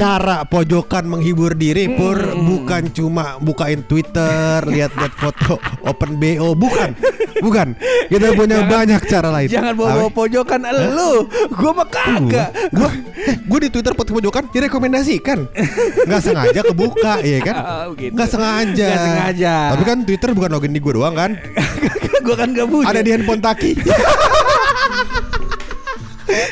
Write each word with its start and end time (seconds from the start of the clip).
Cara 0.00 0.42
pojokan 0.42 1.04
menghibur 1.04 1.52
diri 1.52 1.84
pur 1.90 2.16
bukan 2.34 2.88
cuma 2.88 3.36
bukain 3.38 3.84
Twitter 3.84 4.64
lihat-lihat 4.64 5.12
foto 5.20 5.54
open 5.82 6.16
BO 6.16 6.56
bukan 6.56 6.96
bukan 7.38 7.76
kita 8.08 8.32
punya 8.32 8.64
banyak 8.64 8.96
cara 9.04 9.28
lain 9.30 9.46
Jangan 9.46 9.76
bawa-bawa 9.76 10.08
pojokan 10.10 10.60
lu. 10.88 11.28
Gua 11.50 11.72
mah 11.74 11.84
kagak. 11.86 12.48
gue 12.70 12.90
gue 13.42 13.58
di 13.60 13.68
Twitter 13.68 13.92
foto 13.92 14.10
pojokan 14.10 14.48
direkomendasikan 14.48 15.44
nggak 16.02 16.20
sengaja 16.22 16.60
kebuka 16.64 17.20
ya 17.20 17.38
kan 17.42 17.56
Oh, 17.80 17.92
gitu. 17.92 18.12
nggak 18.12 18.28
sengaja 18.30 18.88
Nggak 18.88 19.04
sengaja. 19.04 19.54
tapi 19.70 19.84
kan 19.84 19.98
Twitter 20.02 20.28
bukan 20.32 20.50
login 20.50 20.72
di 20.72 20.80
gue 20.80 20.92
doang 20.92 21.12
kan 21.12 21.36
gua 22.24 22.36
kan 22.36 22.48
gak 22.50 22.66
punya. 22.66 22.88
ada 22.88 23.00
di 23.00 23.10
handphone 23.10 23.40
Taki 23.40 23.72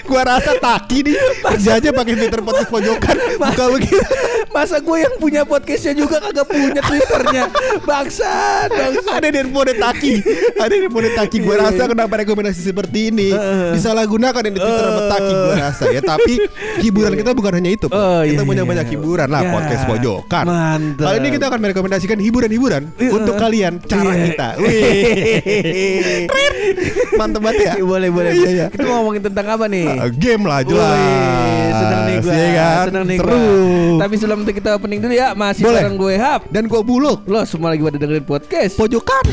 gua 0.07 0.23
rasa 0.27 0.57
Taki 0.59 0.99
nih 1.07 1.17
kerja 1.43 1.71
aja 1.79 1.91
pakai 1.95 2.15
Twitter 2.17 2.41
podcast 2.43 2.71
pojokan. 2.71 3.17
Buka 3.39 3.65
begitu 3.73 3.99
Masa 4.49 4.79
gue 4.79 4.97
yang 4.99 5.15
punya 5.17 5.43
podcastnya 5.43 5.93
juga 5.95 6.19
kagak 6.19 6.45
punya 6.45 6.81
Twitternya? 6.81 7.45
Bangsat 7.85 8.69
Bangsat. 8.69 9.13
Ada 9.13 9.29
di 9.29 9.39
handphone 9.39 9.75
Taki. 9.75 10.15
Ada 10.57 10.73
di 10.73 10.83
handphone 10.83 11.11
Taki. 11.13 11.37
Gue 11.39 11.55
Iya, 11.55 11.65
rasa 11.65 11.83
iya. 11.83 11.87
kenapa 11.89 12.15
rekomendasi 12.17 12.61
seperti 12.63 12.99
ini? 13.09 13.29
Heeh. 13.31 13.75
disalahgunakan 13.75 14.43
yang 14.43 14.55
di 14.55 14.61
Twitter 14.61 14.85
sama 14.85 15.03
Taki 15.09 15.33
gue 15.35 15.55
rasa 15.55 15.85
ya. 15.89 16.01
Tapi 16.03 16.33
hiburan 16.81 17.13
kita 17.15 17.31
bukan 17.33 17.53
hanya 17.55 17.71
itu. 17.71 17.87
Oh, 17.89 18.23
kita 18.23 18.35
iya, 18.37 18.47
punya 18.47 18.63
iya. 18.63 18.71
banyak 18.71 18.87
hiburan 18.91 19.29
lah 19.29 19.41
Ya, 19.41 19.51
podcast 19.51 19.83
pojokan. 19.85 20.45
mantap. 20.45 21.05
kali 21.05 21.17
ini 21.19 21.29
kita 21.31 21.45
akan 21.47 21.61
merekomendasikan 21.61 22.19
hiburan-hiburan 22.19 22.83
Iya. 22.97 23.11
untuk 23.13 23.35
kalian 23.37 23.73
cara 23.85 24.11
Iya. 24.11 24.25
kita. 24.27 24.49
Mantep 27.15 27.41
banget 27.41 27.61
ya. 27.61 27.73
Iya, 27.77 27.85
boleh 27.85 28.09
boleh. 28.09 28.31
Iya, 28.33 28.49
iya. 28.49 28.67
Kita 28.69 28.85
ngomongin 28.87 29.23
tentang 29.23 29.47
apa 29.49 29.65
nih? 29.67 29.87
Ah, 29.89 30.11
game 30.11 30.43
lah 30.43 30.61
jelas 30.63 30.97
seneng 31.71 32.01
nih 32.03 32.17
gue 32.19 32.33
Iya 32.33 32.49
kan? 32.53 32.85
Seneng 32.87 33.05
nih 33.05 33.19
seru. 33.19 33.33
Gua. 33.35 33.99
Tapi 33.99 34.15
sebelum 34.15 34.39
itu 34.43 34.53
kita 34.55 34.71
opening 34.75 34.99
dulu 34.99 35.15
ya 35.15 35.29
Masih 35.33 35.63
Boleh. 35.63 35.81
bareng 35.81 35.97
gue 35.97 36.15
Hap. 36.17 36.41
Dan 36.49 36.65
gue 36.65 36.81
buluk 36.81 37.19
Lo 37.25 37.41
semua 37.43 37.71
lagi 37.71 37.83
pada 37.83 37.97
dengerin 37.97 38.25
podcast. 38.25 38.75
Pojokan. 38.75 39.25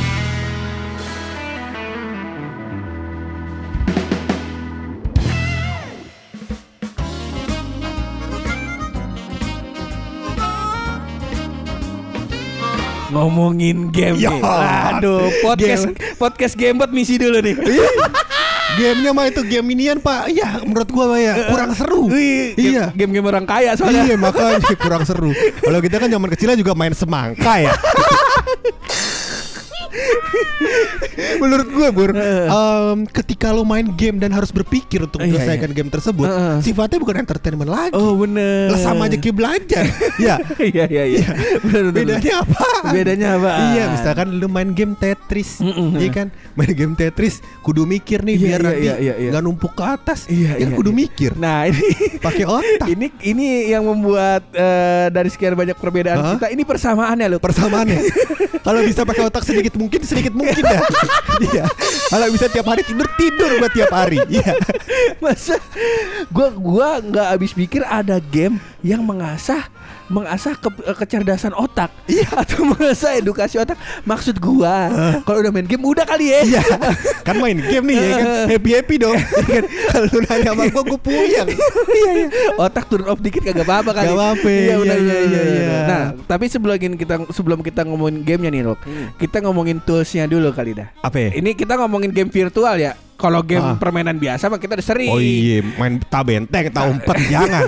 Ngomongin 13.07 13.93
game 13.93 14.17
Ya, 14.17 14.33
nih. 14.33 14.41
Aduh 14.91 15.29
podcast 15.39 15.87
Podcast 16.17 16.53
Gamebot 16.57 16.89
misi 16.89 17.15
dulu 17.15 17.37
nih 17.39 17.55
Gamenya 18.73 19.11
mah 19.11 19.25
itu 19.25 19.41
game 19.41 19.67
inian 19.71 19.97
pak. 19.97 20.27
Iya 20.27 20.59
menurut 20.61 20.89
gua 20.89 21.05
Pak, 21.07 21.19
ya. 21.19 21.33
Kurang 21.47 21.71
seru. 21.71 22.09
Wih, 22.09 22.53
Iya. 22.55 22.91
game- 22.91 23.13
Game-game 23.13 23.27
orang 23.27 23.45
kaya 23.45 23.71
soalnya. 23.73 24.03
Iya 24.03 24.15
makanya 24.17 24.59
kurang 24.75 25.03
seru. 25.03 25.31
Kalau 25.61 25.79
kita 25.79 25.95
kan 25.97 26.09
zaman 26.09 26.27
kecilnya 26.27 26.55
juga 26.55 26.73
main 26.73 26.91
semangka 26.91 27.61
ya 27.61 27.71
Menurut 31.41 31.67
gue 31.67 31.87
Bur 31.89 32.11
em, 32.13 32.99
Ketika 33.07 33.51
lo 33.51 33.63
main 33.63 33.85
game 33.93 34.17
dan 34.17 34.31
harus 34.31 34.49
berpikir 34.49 35.03
Untuk 35.03 35.19
Iya, 35.19 35.27
menyelesaikan 35.31 35.69
game 35.71 35.89
tersebut 35.89 36.27
Heeh. 36.27 36.55
Sifatnya 36.61 36.97
bukan 36.99 37.15
entertainment 37.17 37.67
lagi 37.67 37.93
Oh 37.93 38.15
bener 38.15 38.71
Lah 38.71 38.79
sama 38.79 39.07
aja 39.07 39.17
kayak 39.17 39.35
belajar 39.35 39.83
Ya 40.21 40.39
Iya 40.57 40.85
iya 40.87 41.03
iya 41.07 41.25
Bener, 41.59 41.91
bener, 41.91 41.91
bener. 41.91 41.95
Bedanya 42.19 42.33
apa? 42.41 42.65
Bedanya 42.91 43.27
apa? 43.35 43.51
Iya 43.71 43.83
misalkan 43.91 44.27
lu 44.35 44.47
main 44.47 44.69
game 44.71 44.93
Tetris 44.95 45.59
Mm-mm. 45.59 45.97
Iya 45.97 46.09
kan 46.11 46.27
Main 46.55 46.71
game 46.71 46.95
Tetris 46.95 47.39
Kudu 47.61 47.83
mikir 47.83 48.21
nih 48.21 48.35
Iya, 48.35 48.45
Biar 48.45 48.59
iya, 48.59 48.65
nanti 48.65 48.81
iya, 48.81 48.95
iya, 48.95 49.13
iya. 49.17 49.29
nggak 49.31 49.43
numpuk 49.43 49.73
ke 49.73 49.83
atas 49.83 50.19
Iya, 50.27 50.55
Ya 50.55 50.65
kan 50.65 50.69
iya, 50.71 50.77
kudu 50.77 50.91
iya. 50.91 50.99
mikir 51.01 51.31
Nah 51.35 51.59
ini 51.67 51.83
Pakai 52.25 52.45
otak 52.45 52.87
ini 52.87 53.07
ini 53.25 53.45
yang 53.67 53.81
membuat 53.81 54.45
eh, 54.51 55.07
dari 55.09 55.29
sekian 55.29 55.53
banyak 55.53 55.73
perbedaan 55.75 56.17
Hah? 56.17 56.33
kita 56.37 56.47
ini 56.49 56.61
persamaannya 56.61 57.27
loh. 57.27 57.39
persamaannya. 57.41 57.99
Kalau 58.61 58.81
bisa 58.81 59.01
pakai 59.01 59.23
otak 59.25 59.41
sedikit 59.41 59.73
mungkin 59.77 60.01
sedikit 60.01 60.33
mungkin 60.33 60.44
ya. 60.53 60.79
Iya. 61.35 61.67
Kalau 62.07 62.31
bisa 62.31 62.47
tiap 62.47 62.63
hari 62.63 62.79
tidur 62.87 63.07
tidur 63.19 63.59
buat 63.59 63.73
tiap 63.75 63.91
hari. 63.91 64.23
Iya. 64.35 64.55
Masa 65.19 65.59
gua 66.31 66.49
gua 66.55 66.89
nggak 67.03 67.27
habis 67.35 67.51
pikir 67.51 67.83
ada 67.83 68.19
game 68.19 68.59
yang 68.79 69.03
mengasah 69.03 69.67
mengasah 70.07 70.53
ke- 70.53 70.69
kecerdasan 70.95 71.51
otak 71.51 71.89
iya 72.05 72.25
atau 72.41 72.61
mengasah 72.63 73.15
edukasi 73.15 73.55
otak 73.55 73.73
maksud 74.01 74.37
gua 74.37 74.89
kalau 75.23 75.39
udah 75.39 75.49
main 75.49 75.65
game 75.65 75.81
udah 75.81 76.03
kali 76.03 76.29
ya 76.29 76.39
Iya. 76.45 76.61
Kan 77.21 77.37
main 77.37 77.57
game 77.57 77.85
nih 77.85 77.97
ya 77.97 78.07
kan. 78.11 78.25
Happy 78.47 78.69
happy 78.71 78.95
dong. 78.97 79.17
Iya 79.41 79.59
kan? 79.59 79.63
Kalau 79.65 80.05
lu 80.07 80.19
nanya 80.21 80.49
sama 80.51 80.63
gua 80.67 80.83
gua 80.85 80.99
puyeng. 80.99 81.47
iya 81.89 82.11
iya 82.15 82.27
otak 82.55 82.85
turun 82.85 83.07
off 83.07 83.17
dikit 83.17 83.41
kagak 83.41 83.63
apa-apa 83.63 83.91
kali 83.93 84.05
Gak 84.05 84.15
apa-apa. 84.15 84.47
iya 84.47 84.75
Iya, 84.75 84.95
iya, 84.95 85.17
iya, 85.19 85.41
iya. 85.43 85.75
nah 85.85 86.03
tapi 86.25 86.45
sebelum 86.45 86.77
kita 86.77 87.15
sebelum 87.29 87.59
kita 87.59 87.81
ngomongin 87.83 88.21
gamenya 88.21 88.51
nih 88.51 88.61
Rok 88.63 88.79
kita 89.17 89.41
ngomongin 89.41 89.77
toolsnya 89.79 90.25
dulu 90.25 90.51
kali 90.51 90.73
dah 90.73 90.89
Apa 90.99 91.17
ya? 91.19 91.29
ini 91.33 91.51
kita 91.51 91.75
ngomongin 91.75 92.09
game 92.09 92.29
virtual 92.29 92.75
ya 92.75 92.93
kalau 93.15 93.39
game 93.39 93.63
Ah. 93.65 93.75
permainan 93.75 94.15
biasa 94.15 94.47
mah 94.47 94.59
kita 94.59 94.75
udah 94.75 94.85
sering 94.85 95.09
Oh 95.09 95.17
iya, 95.17 95.63
main 95.75 95.97
tabenteng, 96.01 96.67
tak 96.67 96.83
umpet 96.85 97.17
jangan. 97.33 97.63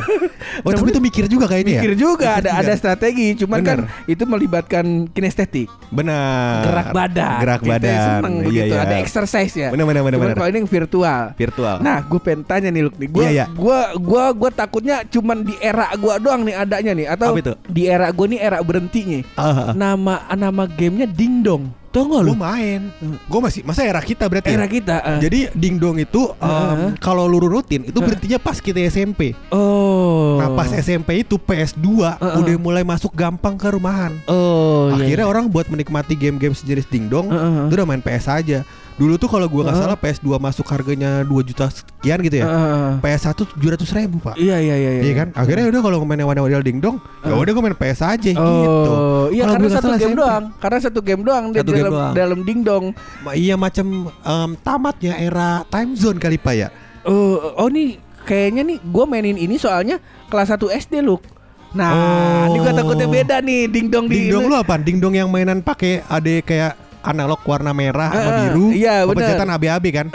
Oh, 0.60 0.72
tapi 0.72 0.90
itu 0.90 1.00
mikir 1.00 1.26
juga 1.26 1.46
kayaknya 1.46 1.80
mikir 1.80 1.92
ya. 1.92 1.98
juga 1.98 2.28
ada 2.36 2.50
Mikir 2.52 2.64
ada 2.64 2.74
strategi 2.74 3.28
cuman 3.36 3.58
Bener. 3.58 3.68
kan 3.68 3.80
itu 4.06 4.24
melibatkan 4.24 4.86
kinestetik 5.08 5.68
Benar. 5.90 6.64
gerak 6.64 6.88
badan 6.92 7.38
Gerak 7.40 7.60
Kita 7.60 7.72
badan. 7.74 7.98
seneng 8.00 8.34
Iya, 8.34 8.44
begitu 8.44 8.74
iya. 8.74 8.82
ada 8.82 8.96
exercise 8.98 9.54
ya 9.54 9.68
Cuman 9.70 9.86
bener. 9.86 10.36
kalau 10.36 10.50
ini 10.50 10.60
virtual 10.64 11.24
Virtual. 11.38 11.76
Nah, 11.80 11.98
gue 12.02 12.20
pengen 12.20 12.42
tanya 12.44 12.70
nih, 12.70 12.84
Luk 12.84 12.96
nih. 12.96 13.08
Gue, 13.08 13.24
Iya, 13.24 13.32
iya. 13.34 13.46
gua, 13.50 13.94
gua, 13.96 14.24
gua 14.32 14.50
takutnya 14.50 15.04
cuman 15.04 15.44
di 15.44 15.54
era 15.60 15.92
gua 15.96 16.18
doang 16.18 16.42
nih 16.44 16.56
adanya 16.56 16.92
nih, 16.94 17.08
atau 17.08 17.36
di 17.68 17.84
era 17.86 18.08
gue 18.10 18.26
nih 18.28 18.40
era 18.40 18.58
berhentinya. 18.60 19.20
Ah, 19.34 19.44
ah. 19.44 19.72
Nama 19.72 20.16
nama 20.34 20.64
gamenya 20.66 21.08
Dingdong. 21.08 21.70
Tau 21.88 22.04
gak 22.04 22.22
lu? 22.22 22.32
Gue 22.32 22.40
main. 22.40 22.82
Gue 23.26 23.40
masih 23.40 23.62
masa 23.62 23.82
era 23.82 24.00
kita 24.00 24.26
berarti. 24.26 24.52
ya? 24.52 24.56
Era 24.56 24.68
kita. 24.68 24.96
eh. 25.00 25.20
Jadi 25.20 25.40
dingdong 25.52 25.98
itu 25.98 26.30
em, 26.32 26.46
Heeh. 26.46 26.90
kalau 27.00 27.26
lu 27.26 27.40
rutin 27.40 27.82
itu 27.82 27.98
berhentinya 27.98 28.38
pas 28.38 28.58
kita 28.58 28.78
SMP. 28.84 29.34
oh. 29.50 30.38
Nah 30.38 30.54
pas 30.54 30.70
SMP 30.70 31.22
itu 31.22 31.36
PS2 31.36 31.88
Heeh. 32.14 32.36
udah 32.38 32.56
mulai 32.58 32.84
masuk 32.84 33.12
gampang 33.12 33.56
ke 33.56 33.68
rumahan. 33.68 34.14
Oh. 34.26 34.92
iya, 34.92 35.02
Akhirnya 35.02 35.26
iya. 35.26 35.32
orang 35.32 35.48
buat 35.48 35.68
menikmati 35.68 36.14
game-game 36.14 36.54
sejenis 36.54 36.86
dingdong 36.86 37.28
Heeh. 37.28 37.66
itu 37.66 37.74
udah 37.74 37.88
main 37.88 38.00
PS 38.00 38.28
aja. 38.28 38.60
Dulu 38.98 39.14
tuh 39.16 39.30
kalau 39.30 39.46
gua 39.46 39.62
nggak 39.62 39.78
Heeh. 39.78 39.86
salah 39.86 39.98
PS2 39.98 40.42
masuk 40.42 40.66
harganya 40.68 41.22
2 41.22 41.30
juta 41.46 41.70
sekian 41.70 42.18
gitu 42.20 42.42
ya. 42.42 42.46
Heeh. 42.50 42.90
PS1 42.98 43.38
700 43.54 43.94
ribu 43.94 44.18
pak. 44.18 44.34
Iya 44.36 44.58
iya 44.58 44.74
iya. 44.74 44.90
Iya 45.00 45.14
kan? 45.14 45.28
Akhirnya 45.38 45.70
udah 45.70 45.82
kalau 45.82 45.98
main 46.02 46.18
wadah-wadah 46.20 46.66
dingdong, 46.66 46.98
ya 47.22 47.30
Heeh. 47.30 47.38
udah 47.38 47.52
gua 47.54 47.64
main 47.64 47.78
PS 47.78 48.00
aja 48.02 48.30
gitu. 48.34 48.42
Oh, 48.42 49.30
iya 49.30 49.46
Kalau 49.46 49.54
karena 49.54 49.66
gua 49.66 49.76
satu 49.78 49.88
game 49.88 50.02
SMP. 50.02 50.18
doang. 50.18 50.44
Karena 50.58 50.78
satu 50.82 51.00
game 51.00 51.22
doang 51.22 51.46
di 51.48 51.58
Satu 51.58 51.70
game 51.70 51.78
dalam 51.80 51.94
doang. 51.94 52.14
dalam 52.18 52.40
dingdong. 52.42 52.84
Ma- 53.22 53.36
Iya 53.38 53.54
macam 53.54 53.88
em, 54.10 54.50
tamatnya 54.60 55.14
era 55.16 55.50
time 55.68 55.94
zone 55.94 56.18
kali 56.18 56.36
pak 56.36 56.54
ya. 56.56 56.68
Oh, 57.06 57.54
oh 57.56 57.70
nih 57.70 57.96
kayaknya 58.26 58.66
nih 58.66 58.78
gue 58.82 59.06
mainin 59.06 59.38
ini 59.38 59.56
soalnya 59.56 60.02
kelas 60.26 60.52
1 60.52 60.74
SD 60.74 61.00
lu. 61.00 61.22
Nah, 61.70 61.92
Oh. 61.94 62.44
ini 62.50 62.58
gue 62.60 62.74
takutnya 62.74 63.06
beda 63.06 63.36
nih 63.40 63.68
dingdong 63.68 64.08
di 64.08 64.26
Dingdong 64.26 64.50
lu 64.50 64.56
apa? 64.56 64.74
Dingdong 64.76 65.14
yang 65.14 65.30
mainan 65.30 65.62
pakai 65.62 66.02
ada 66.02 66.34
kayak 66.42 66.74
analog 67.08 67.40
warna 67.44 67.72
merah 67.72 68.12
sama 68.12 68.30
Heeh, 68.30 68.42
biru. 68.52 68.66
iya, 68.76 68.96
bener. 69.04 69.16
pencetan 69.24 69.50
AB-AB 69.50 69.86
kan? 69.90 70.08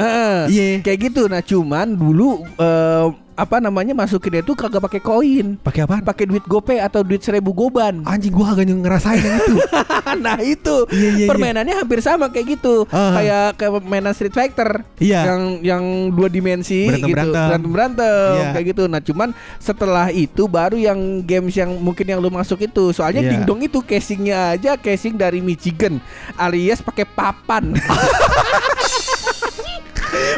Iya. 0.46 0.68
Kayak 0.84 0.98
gitu. 1.08 1.22
Nah, 1.26 1.40
cuman 1.40 1.96
dulu 1.96 2.44
eh, 2.56 3.06
apa 3.42 3.58
namanya 3.58 3.90
masukin 3.90 4.38
itu 4.38 4.54
kagak 4.54 4.78
pakai 4.78 5.00
koin. 5.02 5.58
Pakai 5.58 5.82
apaan? 5.82 6.06
Pakai 6.06 6.30
duit 6.30 6.46
GoPay 6.46 6.78
atau 6.78 7.02
duit 7.02 7.18
seribu 7.18 7.50
goban. 7.50 8.02
Anjing 8.10 8.30
gua 8.30 8.54
kagak 8.54 8.70
ngerasain 8.70 9.18
yang 9.18 9.36
itu. 9.42 9.54
nah, 10.24 10.38
itu. 10.38 10.76
Iya, 10.88 11.02
iya, 11.02 11.10
iya. 11.18 11.26
Permainannya 11.26 11.74
hampir 11.74 11.98
sama 11.98 12.30
kayak 12.30 12.58
gitu. 12.58 12.86
Ah. 12.94 13.18
Kayak 13.18 13.46
kayak 13.58 13.72
mainan 13.82 14.14
Street 14.14 14.30
Fighter. 14.30 14.86
Iya. 15.02 15.34
Yang 15.34 15.42
yang 15.66 15.84
dua 16.14 16.28
dimensi 16.30 16.86
Berantem- 16.86 17.10
gitu. 17.10 17.14
berantem. 17.18 17.42
Berantem 17.42 17.70
berantem 17.72 18.32
Iya. 18.38 18.48
kayak 18.54 18.66
gitu. 18.70 18.82
Nah, 18.86 19.00
cuman 19.02 19.28
setelah 19.58 20.06
itu 20.08 20.42
baru 20.46 20.76
yang 20.78 20.98
games 21.26 21.54
yang 21.58 21.74
mungkin 21.82 22.06
yang 22.06 22.22
lu 22.22 22.30
masuk 22.30 22.62
itu. 22.62 22.94
Soalnya 22.94 23.26
Iya. 23.26 23.30
dingdong 23.34 23.60
itu 23.66 23.82
casingnya 23.82 24.54
aja 24.54 24.78
casing 24.78 25.18
dari 25.18 25.42
Michigan 25.42 25.98
alias 26.38 26.78
pakai 26.78 27.02
papan. 27.04 27.74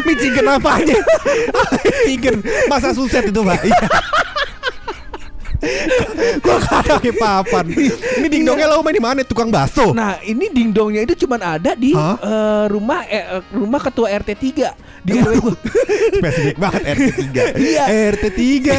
Michigan 0.06 0.46
apa 0.48 0.80
aja? 0.82 0.98
Michigan 2.06 2.40
masa 2.70 2.94
suset 2.94 3.28
itu 3.28 3.40
pak. 3.42 3.60
Iya. 5.64 6.38
Gua 6.38 6.58
kata 6.58 6.94
pakai 6.94 7.12
papan. 7.12 7.64
Ini 8.14 8.26
dingdongnya 8.28 8.66
lo 8.66 8.81
main 8.81 8.93
di 8.93 9.00
mana? 9.00 9.20
Tukang 9.22 9.49
bakso. 9.49 9.90
Nah, 9.90 10.20
ini 10.20 10.49
dingdongnya 10.49 11.02
itu 11.02 11.25
cuman 11.25 11.40
ada 11.40 11.72
di 11.72 11.90
Hah? 11.90 12.16
eh, 12.16 12.64
rumah 12.69 13.00
eh, 13.05 13.25
rumah 13.50 13.81
ketua 13.81 14.12
RT 14.12 14.31
3 14.34 14.76
di 15.00 15.11
RW 15.14 15.32
gua. 15.38 15.56
Spesifik 16.14 16.56
banget 16.56 16.82
RT 16.90 17.08
3 17.32 17.58
Iya. 17.58 17.84
RT 18.11 18.25
3 18.28 18.76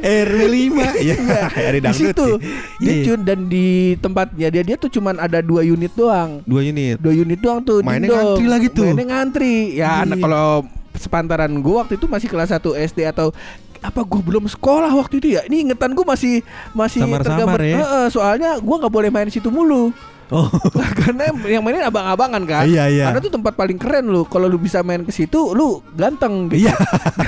RW 0.00 0.40
5 0.40 1.00
Ya 1.00 1.16
Ada 1.48 1.70
di 1.72 1.80
dangdut 1.80 1.98
situ. 2.10 2.26
sih. 2.28 2.38
Dia 2.78 2.92
Iya. 2.92 3.04
cun 3.04 3.20
dan 3.22 3.38
di 3.46 3.66
tempatnya 3.98 4.48
dia 4.48 4.62
dia 4.62 4.76
tuh 4.76 4.88
cuman 4.88 5.18
ada 5.18 5.38
dua 5.40 5.62
unit 5.62 5.90
doang. 5.92 6.40
Dua 6.44 6.62
unit 6.62 6.96
Dua 6.96 7.12
unit 7.12 7.38
doang 7.38 7.60
tuh 7.60 7.80
Mainnya 7.80 8.10
ngantri 8.10 8.46
lagi 8.46 8.68
tuh. 8.68 8.86
Mainnya 8.86 9.06
ngantri. 9.10 9.54
Ya 9.74 10.02
anak 10.02 10.18
Iya. 10.18 10.24
kalau 10.24 10.48
sepantaran 10.94 11.50
gua 11.58 11.82
waktu 11.82 11.96
itu 11.96 12.06
masih 12.06 12.28
kelas 12.28 12.50
1 12.50 12.62
SD 12.76 13.02
atau 13.04 13.34
apa 13.84 14.00
gua 14.00 14.24
belum 14.24 14.48
sekolah 14.48 14.88
waktu 14.96 15.20
itu 15.20 15.28
ya. 15.36 15.44
Ini 15.44 15.68
ingetan 15.68 15.92
gua 15.92 16.16
masih 16.16 16.40
masih 16.72 17.04
tergambar. 17.04 17.60
ya. 17.60 17.76
Heeh, 17.84 18.06
soalnya 18.08 18.56
gua 18.64 18.76
nggak 18.80 18.94
boleh 18.94 19.10
main 19.12 19.28
situ 19.28 19.52
mulu. 19.52 19.92
Oh 20.34 20.50
Karena 20.98 21.30
yang 21.46 21.62
mainin 21.62 21.86
abang-abangan 21.86 22.42
kan. 22.42 22.64
Iya, 22.66 22.90
iya. 22.90 23.04
Karena 23.06 23.22
tuh 23.22 23.32
tempat 23.38 23.54
paling 23.54 23.78
keren 23.78 24.10
lu. 24.10 24.26
Kalau 24.26 24.50
lu 24.50 24.58
bisa 24.58 24.82
main 24.82 25.06
ke 25.06 25.14
situ, 25.14 25.54
lu 25.54 25.78
ganteng 25.94 26.50
gitu. 26.50 26.66
Iya 26.66 26.74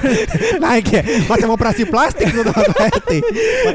Naik 0.63 0.87
ya 0.91 1.03
Macam 1.31 1.55
operasi 1.55 1.87
plastik 1.87 2.31
tuh 2.35 2.43
Pak 2.47 2.67
RT 2.99 3.11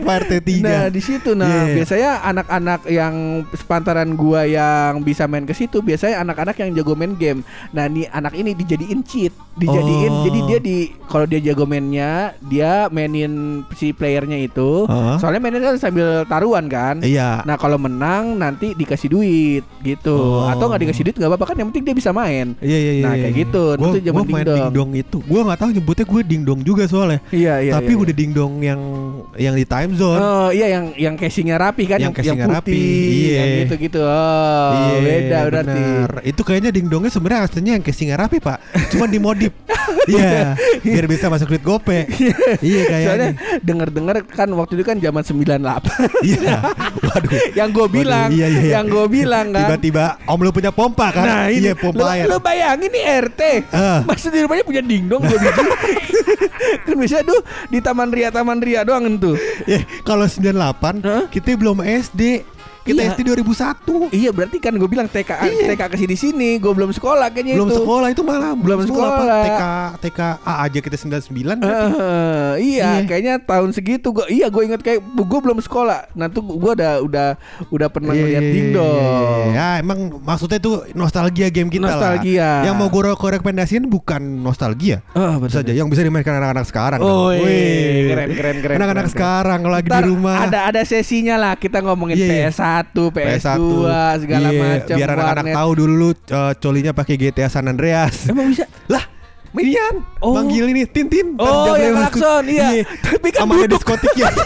Pak 0.03 0.15
RT 0.27 0.31
3 0.63 0.65
Nah 0.65 0.81
di 0.91 1.01
situ 1.01 1.31
nah 1.31 1.69
iya. 1.69 1.73
biasanya 1.79 2.11
anak-anak 2.27 2.81
yang 2.91 3.15
sepantaran 3.55 4.09
gua 4.19 4.43
yang 4.43 4.99
bisa 5.05 5.25
main 5.29 5.47
ke 5.47 5.55
situ 5.55 5.79
biasanya 5.79 6.21
anak-anak 6.25 6.55
yang 6.59 6.69
jago 6.75 6.93
main 6.97 7.15
game. 7.15 7.45
Nah 7.71 7.87
nih 7.87 8.09
anak 8.11 8.33
ini 8.35 8.51
dijadiin 8.57 9.01
cheat, 9.05 9.31
dijadiin 9.55 10.11
Oh. 10.11 10.25
jadi 10.27 10.39
dia 10.49 10.59
di 10.59 10.77
kalau 11.07 11.23
dia 11.29 11.39
jago 11.39 11.63
mainnya 11.63 12.35
dia 12.41 12.89
mainin 12.91 13.63
si 13.77 13.93
playernya 13.95 14.43
itu. 14.43 14.89
Heeh. 14.89 15.15
Soalnya 15.21 15.39
mainnya 15.39 15.61
kan 15.71 15.77
sambil 15.79 16.25
taruhan 16.27 16.65
kan. 16.67 16.99
Iya 16.99 17.45
Nah 17.45 17.55
kalau 17.55 17.77
menang 17.79 18.35
nanti 18.35 18.73
dikasih 18.75 19.07
duit 19.07 19.20
gitu 19.81 20.13
Oh. 20.13 20.45
atau 20.45 20.65
nggak 20.65 20.81
dikasih 20.83 21.03
duit 21.03 21.15
nggak 21.15 21.29
apa-apa 21.29 21.45
kan 21.47 21.55
yang 21.57 21.67
penting 21.69 21.83
dia 21.83 21.95
bisa 21.95 22.11
main. 22.11 22.53
Iya 22.59 22.77
iya 22.77 22.91
iya. 22.93 23.03
Nah, 23.03 23.13
iya, 23.13 23.21
kayak 23.21 23.33
iya. 23.33 23.41
gitu. 23.45 23.63
Gua, 23.73 23.87
itu 23.87 23.99
zaman 24.03 24.21
main 24.21 24.29
dingdong. 24.43 24.57
dingdong 24.59 24.89
itu. 24.95 25.17
Gua 25.23 25.41
nggak 25.43 25.59
tahu 25.59 25.69
nyebutnya 25.71 26.05
gue 26.05 26.21
dingdong 26.23 26.59
juga 26.61 26.83
soalnya. 26.85 27.19
Iya 27.29 27.53
iya. 27.59 27.71
Tapi 27.73 27.91
iya, 27.91 28.01
udah 28.01 28.15
dingdong 28.15 28.51
yang 28.59 28.81
yang 29.35 29.53
di 29.53 29.65
time 29.65 29.91
zone. 29.93 30.17
Oh 30.17 30.49
iya 30.49 30.67
yang 30.69 30.85
yang 30.95 31.15
casingnya 31.15 31.57
rapi 31.57 31.83
kan 31.85 31.97
Yang 31.97 32.13
casingnya 32.17 32.47
putih, 32.47 32.55
rapi, 32.57 32.81
yang 33.31 33.47
iya. 33.47 33.59
gitu-gitu. 33.63 34.01
Oh, 34.01 34.71
Iya, 34.71 34.97
beda 34.99 35.37
berarti. 35.47 35.81
bener. 35.81 36.09
Itu 36.23 36.41
kayaknya 36.41 36.71
dingdongnya 36.71 37.09
sebenarnya 37.09 37.41
aslinya 37.43 37.71
yang 37.75 37.83
casingnya 37.83 38.17
rapi 38.17 38.37
pak, 38.37 38.57
cuman 38.89 39.09
dimodif. 39.09 39.53
Iya, 40.01 40.57
biar 40.81 41.05
bisa 41.05 41.29
masuk 41.29 41.45
duit 41.47 41.61
gope. 41.61 42.09
iya 42.09 42.81
Soalnya 43.05 43.37
kayaknya. 43.37 43.59
denger-dengar 43.61 44.15
kan 44.25 44.49
waktu 44.51 44.73
itu 44.73 44.83
kan 44.83 44.97
zaman 44.97 45.21
98 45.21 46.25
Iya. 46.25 46.57
Waduh. 47.05 47.31
Yang 47.53 47.69
gue 47.71 47.87
bilang 47.91 48.29
iya, 48.33 48.47
iya, 48.49 48.61
iya. 48.61 48.71
Yang 48.79 48.85
gue 48.89 49.00
bilang 49.05 49.49
kan 49.49 49.69
Tiba-tiba 49.69 50.19
om 50.25 50.37
lu 50.37 50.49
punya 50.49 50.69
pompa 50.69 51.09
kan? 51.09 51.23
Nah 51.23 51.43
ini 51.47 51.63
iya 51.63 51.73
pompa 51.73 51.97
lu, 51.97 52.05
air. 52.05 52.25
lu 52.25 52.37
bayangin 52.37 52.89
nih 52.89 53.03
RT 53.23 53.41
Ah. 53.69 53.99
Masa 54.03 54.27
di 54.27 54.39
rumahnya 54.39 54.61
punya 54.61 54.81
dingdong 54.81 55.21
dua 55.21 55.37
biji 55.37 55.61
Kan 56.85 56.95
biasanya 56.95 57.23
tuh 57.23 57.39
Di 57.67 57.79
Taman 57.79 58.09
Ria 58.09 58.29
Taman 58.29 58.59
Ria 58.59 58.81
doang 58.81 59.17
tuh 59.17 59.35
Eh, 59.63 59.81
kalau 60.01 60.25
98 60.25 61.01
Hah? 61.01 61.23
kita 61.27 61.53
belum 61.53 61.81
SD. 61.81 62.43
Kita 62.81 62.97
Iya. 62.99 63.13
SD 63.13 63.21
2001. 63.23 64.09
Iya 64.09 64.29
berarti 64.29 64.57
kan 64.57 64.73
gue 64.73 64.85
bilang 64.85 65.05
TK 65.05 65.31
Iya. 65.39 65.65
TK 65.69 65.81
ke 65.85 65.97
sini 65.97 66.15
sini 66.15 66.49
gue 66.55 66.69
belum 66.69 66.89
sekolah 66.89 67.29
kayaknya 67.29 67.53
Belum 67.53 67.67
itu. 67.67 67.77
sekolah 67.77 68.07
itu 68.09 68.21
malah 68.21 68.51
Belum 68.53 68.79
Pak. 68.79 68.87
sekolah. 68.87 69.43
TK 69.43 69.63
TK 70.01 70.19
A 70.41 70.53
aja 70.61 70.79
kita 70.79 70.95
99 70.95 71.57
berarti. 71.57 71.87
Eh, 71.91 72.53
iya, 72.71 72.89
Iya. 72.91 73.05
kayaknya 73.05 73.33
tahun 73.39 73.69
segitu 73.71 74.09
gua 74.11 74.25
iya 74.27 74.47
gue 74.47 74.63
inget 74.63 74.79
kayak 74.79 74.97
gue 74.99 75.39
belum 75.39 75.59
sekolah. 75.59 76.09
Nah 76.11 76.27
tuh 76.27 76.41
gue 76.41 76.71
udah 76.73 76.93
udah 77.01 77.27
udah 77.67 77.87
pernah 77.87 78.11
Iya, 78.11 78.21
ngeliat 78.23 78.41
iya, 78.41 78.51
dingdong. 78.51 78.97
iya, 78.97 79.45
iya. 79.45 79.53
Ya 79.53 79.79
emang 79.79 79.99
maksudnya 80.19 80.57
itu 80.57 80.71
nostalgia 80.93 81.47
game 81.47 81.69
kita 81.69 81.85
Nostalgia. 81.85 82.41
lah. 82.41 82.65
Yang 82.65 82.75
mau 82.75 82.87
gue 82.87 83.01
rekomendasiin 83.31 83.85
bukan 83.85 84.21
nostalgia. 84.41 85.05
Oh, 85.13 85.37
Bisa 85.39 85.61
aja 85.61 85.71
yang 85.71 85.85
bisa 85.85 86.01
dimainkan 86.01 86.33
anak-anak 86.35 86.65
sekarang. 86.65 86.99
Oh, 86.99 87.29
kan. 87.29 87.37
iya. 87.37 87.45
Wih. 87.45 88.09
keren 88.11 88.29
keren 88.31 88.57
keren. 88.59 88.75
Anak-anak 88.75 89.07
sekarang 89.07 89.59
kalau 89.59 89.73
lagi 89.73 89.87
Ntar 89.87 90.01
di 90.01 90.09
rumah. 90.09 90.37
ada 90.41 90.59
ada 90.65 90.81
sesinya 90.81 91.35
lah 91.35 91.53
kita 91.53 91.79
ngomongin 91.79 92.17
Iya, 92.17 92.25
iya. 92.25 92.49
PS1, 92.73 92.95
PS2, 93.11 93.17
PS1 93.17 93.59
segala 94.17 94.47
Iya, 94.47 94.59
macam. 94.61 94.95
Biar 94.95 95.09
anak-anak 95.11 95.45
tahu 95.53 95.71
dulu 95.75 95.93
lu 95.93 96.09
uh, 96.09 96.15
colinya 96.55 96.91
pakai 96.91 97.15
GTA 97.15 97.47
San 97.47 97.65
Andreas. 97.65 98.25
Emang 98.25 98.49
bisa? 98.49 98.65
lah, 98.87 99.03
Minian 99.51 99.95
Oh. 100.17 100.31
manggil 100.31 100.63
ini 100.65 100.85
Tintin. 100.85 101.35
Oh, 101.35 101.75
yang 101.75 101.91
jam 101.93 102.07
klakson, 102.07 102.43
iya. 102.47 102.87
Tapi 103.01 103.27
kan 103.29 103.43
Sama 103.43 103.53
ada 103.53 103.65
duduk. 103.65 103.71
diskotiknya. 103.77 104.29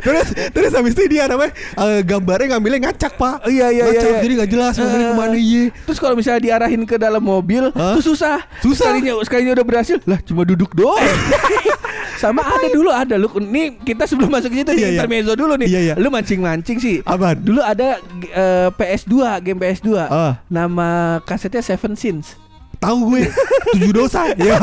terus 0.00 0.26
terus 0.50 0.72
habis 0.74 0.92
itu 0.92 1.06
dia 1.06 1.24
namanya 1.26 1.52
eh, 1.54 2.00
gambarnya 2.02 2.56
ngambilnya 2.56 2.80
ngacak 2.90 3.14
pak 3.14 3.34
Oh, 3.40 3.50
iya, 3.50 3.70
iya, 3.70 3.86
iya, 3.88 3.92
ngacak 3.94 4.10
iya. 4.10 4.20
jadi 4.20 4.32
nggak 4.36 4.50
jelas 4.50 4.72
ngambilnya 4.76 5.06
Eh, 5.06 5.10
ke 5.10 5.16
mana 5.16 5.36
iya 5.36 5.62
Terus 5.86 5.98
kalau 5.98 6.14
misalnya 6.14 6.40
diarahin 6.42 6.82
ke 6.84 6.96
dalam 6.96 7.22
mobil, 7.22 7.70
Hah? 7.72 7.94
tuh 7.94 8.04
susah. 8.04 8.42
Susah. 8.60 8.90
Sekalinya 8.90 9.12
sekalinya 9.22 9.52
udah 9.56 9.66
berhasil, 9.66 9.96
lah 10.06 10.18
cuma 10.22 10.42
duduk 10.42 10.74
doang. 10.74 11.00
Sama 12.22 12.44
ada 12.44 12.68
dulu 12.68 12.92
ada 12.92 13.16
lu 13.16 13.32
nih 13.32 13.80
kita 13.80 14.04
sebelum 14.04 14.28
masuk 14.28 14.52
ke 14.52 14.60
situ 14.60 14.72
Iya, 14.76 14.76
iya. 14.76 14.88
intermezzo 15.00 15.32
dulu 15.32 15.56
nih. 15.56 15.68
Iya, 15.72 15.80
iya. 15.80 15.94
Lu 15.96 16.12
mancing-mancing 16.12 16.76
sih. 16.76 16.96
Apaan? 17.02 17.40
Dulu 17.40 17.64
ada 17.64 17.96
eh, 18.28 18.68
PS2, 18.76 19.14
game 19.40 19.56
PS2. 19.56 19.88
Ah. 19.96 20.36
Nama 20.46 21.18
kasetnya 21.24 21.64
Seven 21.64 21.96
Sins. 21.96 22.36
tahu 22.80 23.12
gue 23.12 23.28
tujuh 23.76 23.92
dosa 23.92 24.32
ya 24.40 24.56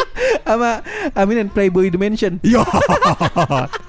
Sama 0.48 0.80
Amin 1.12 1.44
and 1.44 1.52
Playboy 1.52 1.92
Dimension. 1.92 2.40
Yo. 2.40 2.64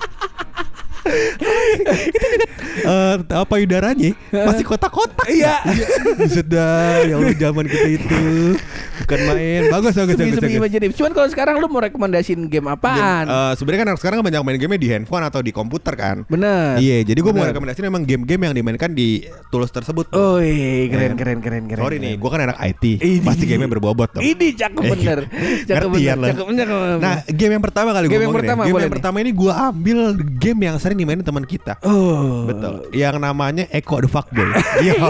itu 1.77 2.25
dekat 2.33 2.58
Eh, 2.89 3.15
apa 3.29 3.53
udaranya 3.55 4.11
masih 4.31 4.65
kotak-kotak 4.65 5.29
Iya. 5.29 5.61
Buset 6.19 6.45
dah 6.45 7.05
ya 7.05 7.15
Allah 7.15 7.35
zaman 7.35 7.65
kita 7.65 7.89
itu 7.91 8.17
bukan 8.99 9.19
main 9.25 9.61
bagus 9.69 9.93
bagus 9.93 10.15
bagus, 10.15 10.37
bagus. 10.37 10.57
imajinatif. 10.57 10.91
Cuman 10.95 11.11
kalau 11.13 11.27
sekarang 11.29 11.55
lu 11.57 11.67
mau 11.67 11.79
rekomendasiin 11.79 12.49
game 12.49 12.65
apaan? 12.67 13.25
Game, 13.25 13.31
eh, 13.31 13.53
sebenarnya 13.55 13.79
kan 13.79 13.87
anak 13.89 13.99
sekarang 13.99 14.17
banyak 14.21 14.41
main 14.41 14.57
game 14.57 14.75
di 14.75 14.89
handphone 14.89 15.21
atau 15.21 15.39
di 15.39 15.51
komputer 15.51 15.93
kan 15.93 16.25
Bener. 16.25 16.77
Iya, 16.77 17.05
jadi 17.05 17.19
gue 17.19 17.29
mau 17.29 17.45
rekomendasiin 17.45 17.85
memang 17.85 18.03
game-game 18.03 18.41
yang 18.41 18.53
dimainkan 18.53 18.91
di 18.91 19.21
tools 19.49 19.69
tersebut. 19.69 20.09
Oh, 20.11 20.37
iya, 20.39 20.89
keren, 20.89 21.13
Eh, 21.13 21.17
keren, 21.17 21.37
keren, 21.39 21.63
keren. 21.65 21.81
Sorry 21.81 21.97
nih, 21.97 22.17
gue 22.17 22.29
kan 22.29 22.41
anak 22.41 22.57
IT, 22.59 22.83
Ini. 22.97 23.21
pasti 23.21 23.43
gamenya 23.45 23.69
berbobot 23.69 24.09
dong. 24.11 24.23
Ini 24.23 24.47
cakep 24.55 24.81
Eh, 24.81 24.89
bener. 24.89 25.19
Cakep 25.69 25.89
ngertian 25.89 26.17
bener. 26.17 26.29
Cakep 26.33 26.45
bener. 26.47 26.67
Nah, 26.97 27.15
game 27.27 27.51
yang 27.53 27.63
pertama 27.63 27.89
kali 27.91 28.05
Game 28.05 28.11
gue 28.11 28.17
yang 28.17 28.31
ngomongin 28.31 28.41
ya. 28.41 28.49
pertama, 28.49 28.61
Game 28.65 28.79
yang 28.79 28.93
pertama 28.93 29.17
ini 29.19 29.31
gue 29.31 29.51
ambil 29.53 29.99
game 30.39 30.59
yang 30.63 30.75
sering 30.79 30.97
dimainin 30.97 31.21
teman 31.21 31.45
kita. 31.45 31.77
Oh. 31.83 32.47
Betul. 32.47 32.78
Yang 32.89 33.15
namanya 33.17 33.63
Echo 33.69 33.97
the 33.97 34.07
Fuckboy. 34.07 34.45
Iya. 34.79 34.93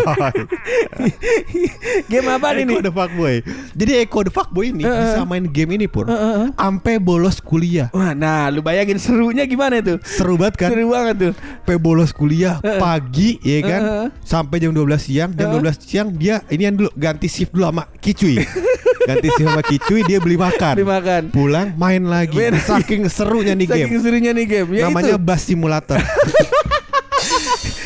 game 2.10 2.28
apa 2.28 2.48
ini? 2.56 2.72
Echo 2.72 2.82
the 2.82 2.92
Fuckboy. 2.92 3.36
Jadi 3.74 3.92
Echo 4.00 4.20
the 4.22 4.30
Fuckboy 4.30 4.70
ini 4.70 4.82
Eh, 4.82 4.88
eh. 4.88 5.00
bisa 5.06 5.22
main 5.24 5.44
game 5.46 5.70
ini 5.74 5.86
pun 5.86 6.06
Eh, 6.06 6.12
eh, 6.12 6.34
eh. 6.40 6.48
sampai 6.52 6.98
bolos 6.98 7.38
kuliah. 7.40 7.88
Wah, 7.92 8.12
nah 8.12 8.48
lu 8.50 8.60
bayangin 8.60 8.98
serunya 8.98 9.44
gimana 9.44 9.78
itu? 9.78 9.98
Seru 10.02 10.36
banget 10.36 10.56
kan? 10.58 10.70
Seru 10.72 10.90
banget 10.90 11.16
tuh. 11.20 11.32
Sampai 11.36 11.76
bolos 11.78 12.10
kuliah 12.12 12.58
Eh, 12.60 12.68
eh. 12.68 12.78
pagi 12.78 13.30
ya 13.40 13.58
kan 13.62 13.82
Eh, 13.82 13.96
eh. 14.00 14.08
sampai 14.22 14.56
jam 14.58 14.72
12 14.72 15.00
siang 15.00 15.30
jam 15.32 15.48
eh. 15.50 15.54
12 15.56 15.76
siang 15.80 16.08
dia 16.12 16.42
ini 16.48 16.68
dulu 16.70 16.90
ganti 16.94 17.26
shift 17.26 17.52
dulu 17.52 17.66
sama 17.66 17.84
Kicuy 17.96 18.36
ganti 19.08 19.28
shift 19.30 19.48
sama 19.48 19.62
Kicuy 19.62 20.00
dia 20.04 20.18
beli 20.18 20.36
makan 20.36 20.74
Dimakan. 20.76 21.22
pulang 21.30 21.68
main 21.76 22.02
lagi 22.04 22.36
Main 22.36 22.54
lagi. 22.54 22.64
saking 22.64 23.02
serunya 23.08 23.54
nih 23.54 23.66
game 23.66 23.86
Saking 23.86 24.00
serunya 24.00 24.32
nih 24.32 24.46
game. 24.46 24.68
Ya 24.72 24.88
namanya 24.88 25.16
itu. 25.16 25.22
bus 25.22 25.40
simulator 25.42 25.98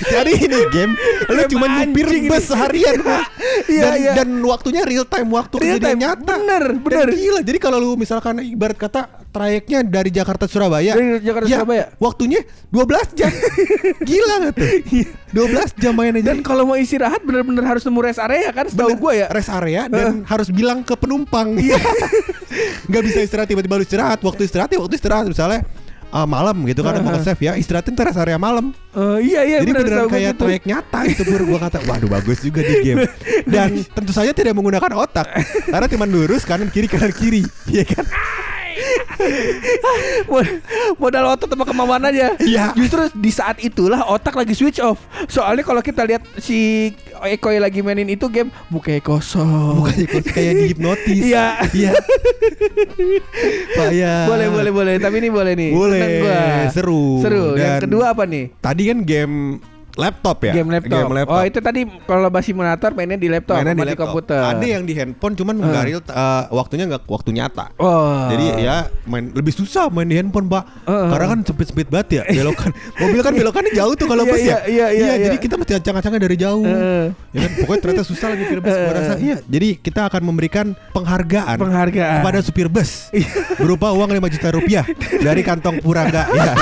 Jadi 0.14 0.32
ini 0.42 0.60
game 0.70 0.94
lu 1.28 1.42
cuma 1.48 1.66
nyupir 1.70 2.06
bus 2.26 2.48
Pak. 2.50 2.72
Iya, 3.64 3.82
dan, 3.82 3.94
iya. 3.96 4.12
dan 4.18 4.30
waktunya 4.44 4.82
real 4.84 5.06
time 5.06 5.30
waktu 5.30 5.56
Real 5.56 5.78
kejadian 5.78 5.88
time. 5.90 6.02
nyata 6.04 6.34
Bener, 6.36 6.64
Dan 6.74 6.84
bener. 6.84 7.08
gila 7.12 7.40
jadi 7.42 7.58
kalau 7.58 7.78
lu 7.78 7.96
misalkan 7.96 8.42
ibarat 8.42 8.76
kata 8.76 9.02
trayeknya 9.30 9.84
dari 9.84 10.10
Jakarta 10.10 10.46
Surabaya 10.46 10.94
Dari 10.94 11.22
Jakarta 11.22 11.48
ya, 11.48 11.58
Surabaya. 11.62 11.86
waktunya 11.98 12.42
12 12.70 13.14
jam 13.14 13.32
gila 14.10 14.36
gak 14.42 14.54
tuh 14.54 14.70
12 15.32 15.82
jam 15.82 15.94
main 15.94 16.14
aja 16.14 16.26
Dan 16.26 16.40
kalau 16.42 16.64
mau 16.66 16.76
istirahat 16.76 17.22
bener-bener 17.22 17.64
harus 17.64 17.84
nemu 17.84 18.00
rest 18.00 18.20
area 18.20 18.50
kan 18.50 18.66
setahu 18.68 18.94
gua 18.96 19.14
ya. 19.16 19.28
rest 19.30 19.50
area 19.50 19.88
dan 19.88 20.24
harus 20.24 20.48
bilang 20.50 20.82
ke 20.82 20.94
penumpang 20.94 21.56
Iya. 21.56 21.80
nggak 22.86 23.04
bisa 23.04 23.20
istirahat 23.22 23.48
tiba-tiba 23.48 23.76
lu 23.76 23.84
istirahat 23.84 24.20
waktu 24.20 24.46
istirahat 24.46 24.70
ya 24.70 24.80
waktu 24.80 24.96
istirahat 24.96 25.26
misalnya 25.26 25.62
ah, 26.14 26.30
malam 26.30 26.62
gitu 26.70 26.86
kan 26.86 27.02
mau 27.02 27.18
nge-save 27.18 27.42
ya 27.42 27.52
istirahatin 27.58 27.98
rest 27.98 28.22
area 28.22 28.38
malam. 28.38 28.70
Eh, 28.94 29.34
iya 29.34 29.42
iya 29.42 29.58
jadi 29.66 29.74
bener, 29.74 29.84
beneran 29.90 30.06
kayak 30.14 30.32
gitu. 30.38 30.42
trayek 30.46 30.64
nyata 30.70 31.00
gitu 31.10 31.22
Pur 31.26 31.42
gua 31.50 31.60
kata 31.66 31.82
waduh 31.90 32.10
bagus 32.14 32.38
juga 32.46 32.62
di 32.62 32.74
game. 32.86 33.10
Dan 33.50 33.82
tentu 33.82 34.14
saja 34.14 34.30
tidak 34.30 34.54
menggunakan 34.54 34.94
otak 34.94 35.26
karena 35.74 35.88
cuma 35.90 36.06
lurus 36.06 36.46
kanan 36.46 36.70
kiri 36.70 36.86
kanan 36.86 37.10
kiri 37.10 37.42
ya 37.66 37.82
kan 37.82 38.06
modal 40.98 41.34
otot 41.34 41.48
sama 41.50 41.66
kemauan 41.66 42.04
aja. 42.08 42.36
Iya. 42.40 42.74
Justru 42.74 43.08
di 43.16 43.32
saat 43.32 43.60
itulah 43.60 44.06
otak 44.08 44.36
lagi 44.36 44.54
switch 44.54 44.80
off. 44.80 45.00
Soalnya 45.28 45.64
kalau 45.64 45.82
kita 45.82 46.04
lihat 46.04 46.24
si 46.38 46.92
Eko 47.24 47.56
lagi 47.56 47.80
mainin 47.80 48.12
itu 48.12 48.28
game 48.28 48.52
mukanya 48.68 49.00
kosong. 49.00 49.80
Bukannya 49.80 50.06
kok 50.08 50.24
kayak 50.32 50.54
dihipnotis. 50.66 51.24
Iya. 51.24 51.46
Iya. 51.72 51.92
Pak 53.78 53.90
ya. 53.96 54.28
Boleh 54.28 54.48
boleh 54.52 54.72
boleh. 54.72 54.96
Tapi 55.00 55.16
ini 55.24 55.30
boleh 55.32 55.54
nih. 55.56 55.72
Boleh. 55.72 56.68
Seru. 56.72 57.24
Seru. 57.24 57.56
Yang 57.56 57.80
Dan- 57.80 57.84
kedua 57.88 58.06
apa 58.12 58.24
nih? 58.28 58.52
Tadi 58.60 58.84
kan 58.92 58.98
game 59.08 59.36
laptop 59.94 60.38
ya. 60.42 60.54
Game 60.54 60.70
laptop. 60.70 61.00
Game 61.00 61.14
laptop. 61.14 61.36
Oh 61.36 61.44
itu 61.44 61.60
tadi 61.60 61.82
kalau 62.04 62.28
bahas 62.28 62.46
simulator 62.46 62.92
mainnya 62.92 63.16
di 63.16 63.30
laptop, 63.30 63.58
Mainnya 63.58 63.76
di 63.76 63.86
laptop. 63.88 64.10
komputer. 64.10 64.42
Ada 64.42 64.66
yang 64.66 64.84
di 64.84 64.94
handphone 64.94 65.34
cuman 65.34 65.56
menggaril 65.56 66.00
eh, 66.02 66.44
waktunya 66.50 66.84
nggak 66.88 67.04
waktu 67.06 67.30
nyata. 67.32 67.66
Oh. 67.78 68.28
Jadi 68.28 68.46
ya 68.60 68.76
main 69.04 69.30
lebih 69.30 69.52
susah 69.52 69.88
main 69.88 70.06
di 70.06 70.18
handphone, 70.18 70.48
Pak. 70.48 70.64
Heeh. 70.86 71.08
Karena 71.14 71.26
kan 71.30 71.40
sempit-sempit 71.44 71.88
banget 71.88 72.08
ya 72.12 72.24
belokan. 72.26 72.72
Mobil 73.02 73.20
kan 73.22 73.34
belokannya 73.34 73.72
jauh 73.72 73.94
tuh 73.94 74.08
kalau 74.08 74.24
Iya, 74.24 74.32
bus 74.32 74.42
iya, 74.42 74.50
ya. 74.50 74.58
iya, 74.66 74.88
iya, 74.90 75.06
iya. 75.14 75.24
jadi 75.30 75.38
kita 75.38 75.56
mesti 75.56 75.74
acang-acangnya 75.78 76.22
dari 76.22 76.38
jauh. 76.38 76.66
Heeh. 76.66 77.06
Ya 77.34 77.40
kan 77.46 77.52
pokoknya 77.62 77.82
ternyata 77.82 78.04
susah 78.04 78.28
lagi 78.32 78.44
supir 78.46 78.60
bus 78.60 78.74
gua 78.74 78.94
rasa. 78.94 79.14
Iya, 79.18 79.38
jadi 79.46 79.68
kita 79.78 80.02
akan 80.08 80.22
memberikan 80.24 80.66
penghargaan 80.92 81.58
Penghargaan. 81.58 82.22
kepada 82.22 82.40
supir 82.42 82.66
bus 82.66 83.10
Iya. 83.10 83.30
berupa 83.58 83.94
uang 83.94 84.10
5 84.10 84.34
juta 84.34 84.48
rupiah 84.52 84.86
dari 85.28 85.42
kantong 85.42 85.78
Purangga. 85.80 86.26
ya. 86.30 86.54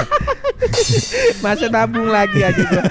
Masa 1.43 1.65
nabung 1.67 2.07
lagi 2.07 2.39
aja 2.41 2.61
gua. 2.61 2.83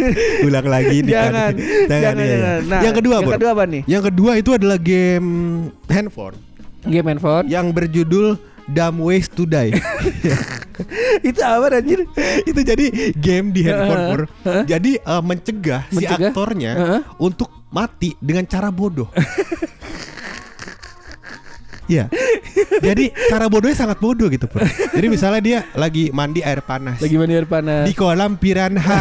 Ulang 0.48 0.66
lagi 0.66 1.04
nih. 1.04 1.12
jangan, 1.12 1.52
jangan, 1.88 2.14
iya, 2.16 2.24
iya. 2.24 2.36
jangan. 2.38 2.60
Nah, 2.64 2.80
yang 2.80 2.94
kedua, 2.96 3.16
yang 3.20 3.32
kedua 3.36 3.50
apa 3.52 3.64
nih? 3.68 3.82
Yang 3.84 4.02
kedua 4.12 4.32
itu 4.36 4.50
adalah 4.56 4.78
game 4.80 5.28
handphone 5.86 6.36
Game 6.88 7.06
handphone. 7.06 7.44
yang 7.50 7.68
berjudul 7.74 8.38
Dumb 8.68 9.00
Ways 9.00 9.28
to 9.32 9.44
Die. 9.44 9.72
itu 11.28 11.40
apa 11.40 11.72
anjir? 11.72 12.04
itu 12.44 12.60
jadi 12.62 12.86
game 13.16 13.50
di 13.50 13.64
handphone 13.64 14.02
Pur. 14.08 14.20
Heeh. 14.44 14.64
Jadi 14.68 14.90
eh, 15.00 15.22
mencegah, 15.24 15.82
si 15.88 15.94
Mencegah? 16.00 16.30
aktornya 16.30 16.72
Heeh. 16.76 17.00
untuk 17.18 17.48
mati 17.68 18.12
dengan 18.20 18.44
cara 18.44 18.68
bodoh. 18.68 19.08
Ya, 21.88 22.04
jadi 22.80 23.10
cara 23.28 23.46
bodohnya 23.46 23.76
sangat 23.76 23.98
bodoh 23.98 24.26
gitu 24.28 24.46
Pur. 24.46 24.62
Jadi 24.66 25.06
misalnya 25.06 25.40
dia 25.42 25.58
lagi 25.74 26.10
mandi 26.10 26.40
air 26.40 26.62
panas 26.62 26.98
Lagi 26.98 27.16
mandi 27.18 27.34
air 27.34 27.48
panas. 27.48 27.84
di 27.84 27.94
kolam 27.94 28.38
piranha. 28.38 28.98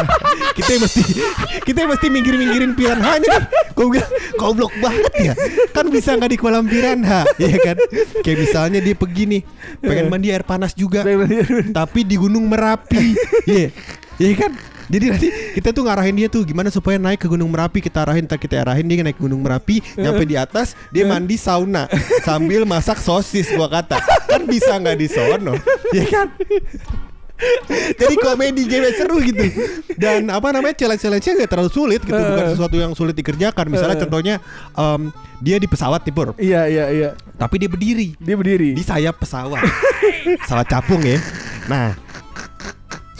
kita 0.58 0.78
yang 0.78 0.82
mesti 0.86 1.02
kita 1.66 1.78
yang 1.82 1.90
mesti 1.90 2.06
minggir-minggirin 2.08 2.72
piranhanya 2.78 3.26
nih. 3.26 3.42
Gue 3.74 3.86
bilang 3.98 4.12
goblok 4.38 4.72
banget 4.78 5.12
ya. 5.18 5.34
Kan 5.74 5.90
bisa 5.90 6.14
nggak 6.14 6.30
di 6.30 6.38
kolam 6.38 6.64
piranha, 6.70 7.26
ya 7.36 7.58
kan? 7.58 7.76
Kayak 8.22 8.38
misalnya 8.46 8.78
dia 8.78 8.94
pergi 8.94 9.24
nih, 9.26 9.42
pengen 9.82 10.06
mandi 10.06 10.28
air 10.30 10.46
panas 10.46 10.72
juga 10.72 11.02
tapi 11.74 12.00
di 12.06 12.14
Gunung 12.14 12.46
Merapi. 12.46 13.18
Iya. 13.50 13.68
Iya 14.14 14.34
kan? 14.38 14.52
Jadi 14.84 15.04
nanti 15.08 15.28
kita 15.54 15.72
tuh 15.72 15.84
ngarahin 15.84 16.12
dia 16.14 16.28
tuh 16.28 16.44
gimana 16.44 16.68
supaya 16.68 17.00
naik 17.00 17.20
ke 17.20 17.28
Gunung 17.28 17.48
Merapi 17.48 17.80
kita 17.80 18.04
arahin 18.04 18.24
ntar 18.24 18.36
kita 18.36 18.60
arahin 18.60 18.84
dia 18.84 19.00
naik 19.00 19.16
ke 19.16 19.22
Gunung 19.22 19.40
Merapi 19.40 19.80
nyampe 19.96 20.24
di 20.24 20.36
atas 20.36 20.76
dia 20.90 21.04
mandi 21.04 21.34
sauna 21.34 21.88
sambil 22.22 22.64
masak 22.64 22.98
sosis 22.98 23.48
gua 23.50 23.66
kata 23.66 23.96
kan 24.26 24.44
bisa 24.44 24.76
nggak 24.76 24.96
di 24.96 25.08
sono 25.08 25.54
ya 25.96 26.04
kan 26.06 26.28
jadi 27.98 28.14
komedi 28.16 28.62
game 28.64 28.94
seru 28.94 29.18
gitu 29.18 29.42
dan 29.98 30.30
apa 30.30 30.54
namanya 30.54 30.78
challenge-challenge-nya 30.78 31.34
nggak 31.34 31.50
terlalu 31.50 31.70
sulit 31.70 32.00
gitu 32.00 32.14
bukan 32.14 32.46
sesuatu 32.54 32.76
yang 32.78 32.92
sulit 32.94 33.12
dikerjakan 33.12 33.66
misalnya 33.68 33.98
contohnya 33.98 34.34
em, 34.70 35.10
dia 35.42 35.58
di 35.58 35.66
pesawat 35.66 36.06
nih 36.06 36.14
Pur 36.14 36.28
Iya 36.38 36.62
iya 36.70 36.84
iya. 36.94 37.10
tapi 37.34 37.58
dia 37.58 37.66
berdiri 37.66 38.14
Dia 38.16 38.38
berdiri. 38.38 38.72
di 38.72 38.80
sayap 38.80 39.18
pesawat. 39.18 39.60
pesawat 40.40 40.66
capung 40.70 41.02
ya. 41.02 41.18
Nah, 41.66 41.98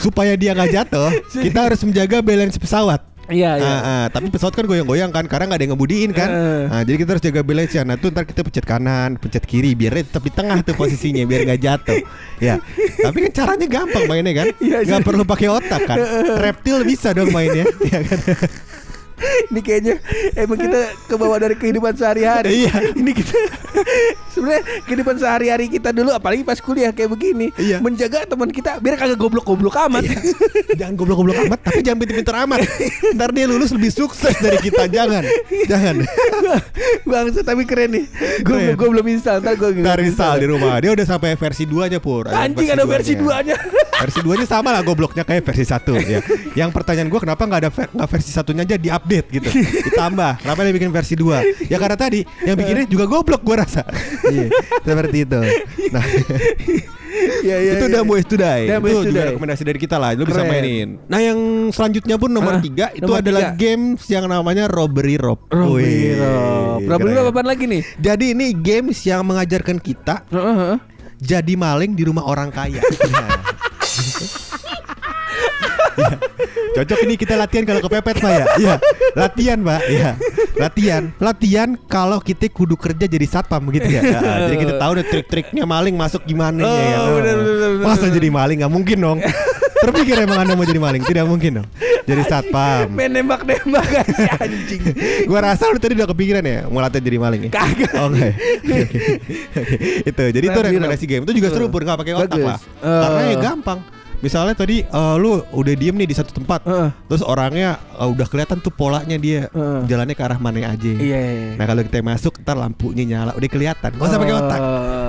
supaya 0.04 0.36
dia 0.36 0.52
nggak 0.52 0.70
jatuh, 0.76 1.08
kita 1.48 1.72
harus 1.72 1.80
menjaga 1.80 2.20
balance 2.20 2.60
pesawat. 2.60 3.00
Iya 3.24 3.56
iya. 3.56 3.76
Ah, 3.80 4.06
tapi 4.12 4.28
pesawat 4.28 4.52
kan 4.52 4.68
goyang-goyang 4.68 5.08
kan 5.08 5.24
karena 5.24 5.48
nggak 5.48 5.56
ada 5.56 5.64
yang 5.64 5.72
ngebudiin 5.72 6.10
kan. 6.12 6.28
Eh. 6.28 6.64
Nah, 6.68 6.80
jadi 6.84 6.96
kita 7.00 7.10
harus 7.16 7.24
jaga 7.24 7.40
balance 7.40 7.72
ya. 7.72 7.80
Nah, 7.80 7.96
tuh 7.96 8.12
ntar 8.12 8.28
kita 8.28 8.44
pencet 8.44 8.68
kanan, 8.68 9.16
pencet 9.16 9.48
kiri 9.48 9.72
biar 9.72 9.96
tetap 9.96 10.20
di 10.20 10.28
tengah 10.28 10.60
tuh 10.60 10.76
posisinya 10.76 11.24
biar 11.24 11.48
nggak 11.48 11.60
jatuh. 11.64 12.04
Ya. 12.36 12.60
Tapi 13.00 13.24
kan 13.24 13.32
caranya 13.32 13.64
gampang 13.64 14.04
mainnya 14.04 14.44
kan. 14.44 14.46
Iya, 14.60 14.84
Nggak 14.84 15.00
sih. 15.00 15.06
perlu 15.08 15.24
pakai 15.24 15.48
otak 15.48 15.80
kan. 15.88 15.96
Reptil 16.36 16.84
bisa 16.84 17.16
dong 17.16 17.32
mainnya. 17.32 17.64
ya 17.88 18.00
kan. 18.04 18.18
Ini 19.50 19.60
kayaknya 19.62 19.94
emang 20.34 20.58
kita 20.58 20.80
kebawa 21.06 21.36
dari 21.38 21.54
kehidupan 21.58 21.94
sehari-hari. 21.94 22.66
Iya. 22.66 22.94
Ini 22.94 23.10
kita 23.14 23.34
sebenarnya 24.34 24.62
kehidupan 24.86 25.16
sehari-hari 25.18 25.66
kita 25.70 25.90
dulu 25.94 26.10
apalagi 26.10 26.42
pas 26.42 26.58
kuliah 26.58 26.90
kayak 26.90 27.10
begini. 27.14 27.50
Iya. 27.54 27.78
Menjaga 27.78 28.26
teman 28.26 28.50
kita 28.50 28.82
biar 28.82 28.98
kagak 28.98 29.18
goblok-goblok 29.18 29.74
amat. 29.90 30.02
jangan 30.78 30.94
goblok-goblok 30.98 31.38
amat, 31.48 31.60
tapi 31.62 31.80
jangan 31.86 31.98
pinter-pinter 32.02 32.36
amat. 32.46 32.58
Ntar 33.14 33.30
dia 33.30 33.46
lulus 33.46 33.70
lebih 33.72 33.90
sukses 33.94 34.34
dari 34.42 34.58
kita. 34.58 34.90
Jangan. 34.90 35.22
Jangan. 35.70 35.96
Bangsa 37.10 37.40
tapi 37.46 37.62
keren 37.64 37.94
nih. 37.94 38.04
Gue 38.42 38.74
gue 38.74 38.88
belum 38.90 39.06
install, 39.14 39.40
ntar 39.40 39.54
gue 39.54 39.80
Ntar 39.80 40.00
install 40.02 40.36
di 40.42 40.46
rumah 40.50 40.76
Dia 40.82 40.90
udah 40.92 41.06
sampai 41.06 41.38
versi 41.38 41.64
2 41.64 41.92
nya 41.92 41.98
Pur 42.02 42.26
Anjing 42.28 42.68
ada 42.72 42.84
versi 42.84 43.14
2-nya. 43.14 43.56
Versi 43.96 44.20
2 44.20 44.34
nya 44.34 44.44
sama 44.44 44.68
lah 44.68 44.80
gobloknya 44.80 45.22
kayak 45.22 45.42
versi 45.42 45.62
1 45.62 45.80
ya. 46.04 46.20
Yang 46.54 46.70
pertanyaan 46.72 47.06
gua 47.06 47.20
kenapa 47.20 47.42
nggak 47.42 47.60
ada 47.60 47.70
ver- 47.70 47.90
nggak 47.90 48.08
versi 48.08 48.30
satunya 48.30 48.62
aja 48.62 48.76
di-update 48.76 49.26
gitu 49.30 49.48
Ditambah 49.86 50.32
Kenapa 50.40 50.60
dia 50.60 50.72
bikin 50.72 50.90
versi 50.90 51.14
2 51.14 51.66
Ya 51.66 51.76
karena 51.76 51.94
tadi 51.94 52.20
Yang 52.40 52.56
bikinnya 52.56 52.84
juga 52.86 53.04
goblok 53.06 53.40
gua 53.40 53.60
rasa 53.60 53.86
Iya 54.24 54.50
Seperti 54.80 55.16
itu 55.22 55.40
Nah 55.88 56.04
Iya 57.40 57.56
iya. 57.60 57.72
itu 57.72 57.84
udah 57.86 58.02
Ways 58.04 58.26
to 58.26 58.34
Die 58.34 58.62
Itu 58.66 58.78
Ways 58.80 58.96
to 58.96 59.06
juga 59.06 59.20
Die. 59.20 59.28
rekomendasi 59.30 59.62
dari 59.62 59.78
kita 59.78 59.96
lah 59.96 60.10
Lu 60.12 60.24
bisa 60.24 60.42
mainin 60.42 60.98
Nah 61.06 61.20
yang 61.20 61.38
selanjutnya 61.70 62.16
pun 62.16 62.28
nomor 62.28 62.58
Ah, 62.58 62.60
3 62.60 62.90
Itu 62.92 63.06
nomor 63.06 63.18
adalah 63.20 63.42
tiga. 63.48 63.56
games 63.56 64.02
yang 64.06 64.26
namanya 64.26 64.66
Robbery 64.66 65.14
Rob 65.16 65.38
Robbery 65.48 66.18
Rob. 66.18 66.82
Robbery. 66.84 67.14
Rob 67.14 67.26
apaan 67.28 67.46
lagi 67.46 67.64
nih? 67.64 67.82
Jadi 67.96 68.34
ini 68.34 68.50
games 68.52 68.98
yang 69.02 69.22
mengajarkan 69.22 69.78
kita 69.78 70.26
Heeh, 70.26 70.42
heeh. 70.56 70.78
jadi 71.16 71.54
maling 71.54 71.94
di 71.94 72.02
rumah 72.02 72.22
orang 72.22 72.50
kaya. 72.50 72.82
Ya. 75.94 76.10
Cocok 76.74 77.06
ini 77.06 77.14
kita 77.14 77.38
latihan 77.38 77.62
kalau 77.62 77.80
kepepet 77.86 78.18
Pak 78.18 78.32
ya. 78.34 78.44
Iya, 78.58 78.74
latihan 79.14 79.58
Pak. 79.62 79.80
Iya. 79.86 80.10
Latihan. 80.58 81.02
Latihan 81.22 81.68
kalau 81.86 82.18
kita 82.18 82.50
kudu 82.50 82.74
kerja 82.74 83.06
jadi 83.06 83.26
satpam 83.30 83.62
gitu 83.70 83.86
ya. 83.86 84.02
Ya, 84.02 84.50
jadi 84.50 84.56
kita 84.58 84.74
tahu 84.82 84.90
deh 84.98 85.06
trik-triknya 85.06 85.62
maling 85.62 85.94
masuk 85.94 86.26
gimana 86.26 86.66
ya. 86.66 86.98
Oh, 86.98 87.22
benar, 87.22 87.36
benar, 87.38 87.70
benar, 87.78 87.86
Masa 87.86 88.10
jadi 88.10 88.28
maling 88.30 88.58
nggak 88.62 88.72
mungkin 88.74 88.98
dong. 88.98 89.18
Terpikir 89.84 90.16
emang 90.24 90.38
Anda 90.40 90.56
mau 90.56 90.64
jadi 90.64 90.80
maling? 90.80 91.02
Tidak 91.04 91.24
mungkin 91.28 91.60
dong. 91.60 91.68
Jadi 92.04 92.22
satpam. 92.24 92.88
Main 92.92 93.12
nembak-nembak 93.12 93.84
kan 93.84 94.06
si 94.08 94.24
anjing. 94.28 94.82
Gua 95.30 95.40
rasa 95.40 95.68
lu 95.68 95.80
tadi 95.80 95.96
udah 95.96 96.08
kepikiran 96.08 96.44
ya 96.44 96.68
mau 96.68 96.80
latihan 96.80 97.04
jadi 97.04 97.18
maling 97.20 97.40
ya. 97.48 97.50
Kagak. 97.52 97.92
Oh, 97.96 98.08
Oke. 98.08 98.28
Oke, 98.64 98.76
oke. 98.84 98.98
Oke. 99.60 99.76
Itu. 100.08 100.24
Jadi 100.32 100.44
itu 100.48 100.58
rekomendasi 100.60 101.04
game. 101.04 101.22
Itu 101.24 101.32
juga 101.36 101.48
seru 101.52 101.68
pur 101.68 101.84
nggak 101.84 101.98
pakai 102.00 102.12
otak 102.16 102.36
Bagus. 102.36 102.48
lah. 102.48 102.58
Eh. 102.60 103.00
Karena 103.04 103.20
ya 103.28 103.36
gampang. 103.40 103.80
Misalnya 104.24 104.56
tadi 104.56 104.80
eh, 104.80 105.14
lu 105.20 105.44
udah 105.52 105.74
diem 105.76 105.92
nih 106.00 106.08
di 106.08 106.16
satu 106.16 106.32
tempat, 106.32 106.64
Heeh. 106.64 106.88
terus 107.12 107.20
orangnya 107.20 107.76
eh, 108.00 108.08
udah 108.08 108.24
kelihatan 108.24 108.56
tuh 108.56 108.72
polanya 108.72 109.20
dia 109.20 109.52
Heeh. 109.52 109.84
jalannya 109.84 110.16
ke 110.16 110.22
arah 110.24 110.40
mana 110.40 110.64
aja. 110.64 110.80
Iya. 110.80 110.96
iya, 110.96 111.20
iya. 111.20 111.52
Nah 111.60 111.64
kalau 111.68 111.84
kita 111.84 112.00
masuk, 112.00 112.40
ntar 112.40 112.56
lampunya 112.56 113.04
nyala, 113.04 113.36
udah 113.36 113.48
kelihatan. 113.52 113.92
Gak 113.92 114.00
usah 114.00 114.16
pakai 114.16 114.36
otak. 114.40 114.60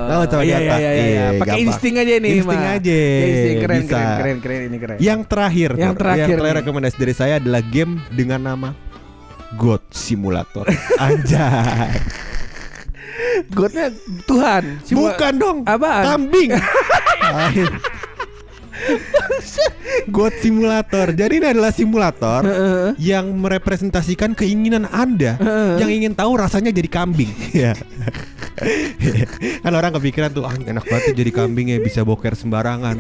Usah 0.06 0.28
pakai 0.32 0.46
iya. 0.46 0.58
Iya, 0.58 0.76
iya, 0.78 0.92
iya. 0.92 1.06
Iya, 1.06 1.26
Pakai 1.38 1.58
insting 1.60 1.96
aja 1.96 2.14
nih, 2.16 2.32
Insting 2.38 2.62
Mak. 2.62 2.76
aja. 2.78 2.96
Ya, 2.96 3.26
insting 3.26 3.58
keren, 3.58 3.80
Bisa. 3.82 3.90
keren, 3.90 4.10
keren, 4.16 4.38
keren, 4.40 4.62
ini 4.64 4.78
keren. 4.78 4.98
Yang 4.98 5.20
terakhir, 5.26 5.70
Yang 5.74 5.94
terakhir 5.96 6.26
yang 6.28 6.40
terakhir 6.40 6.56
rekomendasi 6.62 6.98
dari 6.98 7.14
saya 7.14 7.34
adalah 7.38 7.62
game 7.62 7.94
dengan 8.10 8.40
nama 8.42 8.70
God 9.56 9.82
Simulator. 9.90 10.66
Anjay. 11.04 11.96
Godnya 13.50 13.88
Tuhan. 14.26 14.64
Cuma- 14.84 15.00
Bukan 15.14 15.34
dong. 15.36 15.58
Apaan? 15.64 16.04
Kambing. 16.04 16.50
God 20.12 20.34
Simulator. 20.38 21.16
Jadi 21.16 21.40
ini 21.40 21.48
adalah 21.48 21.72
simulator 21.72 22.44
Heeh. 22.44 22.90
yang 23.00 23.32
merepresentasikan 23.34 24.36
keinginan 24.36 24.84
Anda 24.86 25.40
yang 25.80 25.88
ingin 25.90 26.12
tahu 26.12 26.36
rasanya 26.36 26.70
jadi 26.70 26.90
kambing. 26.92 27.32
Ya. 27.56 27.72
kan 29.64 29.72
orang 29.72 29.92
kepikiran 29.94 30.32
tuh 30.32 30.48
ah, 30.48 30.56
enak 30.56 30.84
banget 30.84 31.04
tuh 31.12 31.16
jadi 31.16 31.32
kambing 31.32 31.76
ya 31.76 31.80
bisa 31.80 32.02
boker 32.02 32.34
sembarangan. 32.34 32.96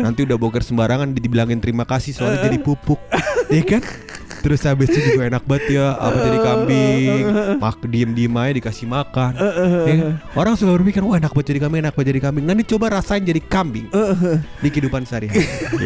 Nanti 0.00 0.24
udah 0.24 0.36
boker 0.36 0.60
sembarangan 0.60 1.12
dibilangin 1.12 1.60
terima 1.60 1.84
kasih 1.84 2.12
soalnya 2.12 2.44
jadi 2.44 2.58
pupuk. 2.58 2.98
Iya 3.48 3.64
kan? 3.68 3.82
Terus 4.44 4.60
habis 4.68 4.92
itu 4.92 5.00
juga 5.00 5.24
enak 5.24 5.48
banget 5.48 5.80
ya 5.80 5.96
apa 5.96 6.20
jadi 6.20 6.38
kambing 6.44 7.22
mak 7.56 7.80
diem 7.88 8.12
diem 8.12 8.34
aja 8.36 8.52
dikasih 8.52 8.84
makan 8.84 9.32
Ya 9.88 9.94
kan? 9.96 10.20
orang 10.36 10.52
suka 10.60 10.76
berpikir 10.76 11.00
wah 11.00 11.16
enak 11.16 11.32
banget 11.32 11.56
jadi 11.56 11.60
kambing 11.64 11.80
enak 11.80 11.96
banget 11.96 12.08
jadi 12.12 12.20
kambing 12.20 12.44
nanti 12.44 12.62
coba 12.68 12.92
rasain 12.92 13.24
jadi 13.24 13.40
kambing 13.40 13.88
di 14.62 14.68
kehidupan 14.68 15.08
sehari-hari 15.08 15.48
gitu. 15.48 15.80